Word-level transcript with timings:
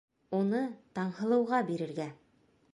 Уны 0.37 0.61
Таңһылыуға 1.01 1.61
бирергә! 1.71 2.11